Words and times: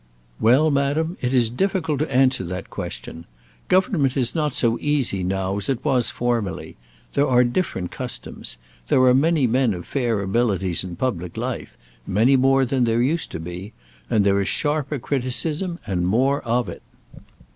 "Well, 0.39 0.71
madam, 0.71 1.15
it 1.21 1.31
is 1.31 1.51
difficult 1.51 1.99
to 1.99 2.11
answer 2.11 2.43
that 2.45 2.71
question. 2.71 3.25
Government 3.67 4.17
is 4.17 4.33
not 4.33 4.53
so 4.53 4.79
easy 4.81 5.23
now 5.23 5.57
as 5.57 5.69
it 5.69 5.85
was 5.85 6.09
formerly. 6.09 6.75
There 7.13 7.27
are 7.27 7.43
different 7.43 7.91
customs. 7.91 8.57
There 8.87 9.03
are 9.03 9.13
many 9.13 9.45
men 9.45 9.75
of 9.75 9.85
fair 9.85 10.21
abilities 10.23 10.83
in 10.83 10.95
public 10.95 11.37
life; 11.37 11.77
many 12.07 12.35
more 12.35 12.65
than 12.65 12.85
there 12.85 12.99
used 13.03 13.29
to 13.33 13.39
be; 13.39 13.73
and 14.09 14.25
there 14.25 14.41
is 14.41 14.47
sharper 14.47 14.97
criticism 14.97 15.77
and 15.85 16.07
more 16.07 16.41
of 16.41 16.67
it." 16.67 16.81